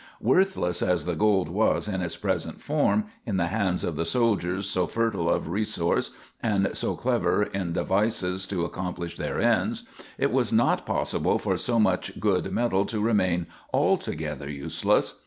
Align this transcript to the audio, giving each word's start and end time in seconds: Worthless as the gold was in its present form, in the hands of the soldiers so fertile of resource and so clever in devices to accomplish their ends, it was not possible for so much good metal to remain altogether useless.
Worthless 0.19 0.81
as 0.81 1.05
the 1.05 1.13
gold 1.13 1.47
was 1.47 1.87
in 1.87 2.01
its 2.01 2.17
present 2.17 2.59
form, 2.59 3.05
in 3.23 3.37
the 3.37 3.45
hands 3.49 3.83
of 3.83 3.95
the 3.95 4.03
soldiers 4.03 4.67
so 4.67 4.87
fertile 4.87 5.29
of 5.29 5.49
resource 5.49 6.09
and 6.41 6.71
so 6.75 6.95
clever 6.95 7.43
in 7.43 7.71
devices 7.73 8.47
to 8.47 8.65
accomplish 8.65 9.15
their 9.17 9.39
ends, 9.39 9.83
it 10.17 10.31
was 10.31 10.51
not 10.51 10.87
possible 10.87 11.37
for 11.37 11.55
so 11.55 11.79
much 11.79 12.19
good 12.19 12.51
metal 12.51 12.83
to 12.87 12.99
remain 12.99 13.45
altogether 13.71 14.49
useless. 14.49 15.19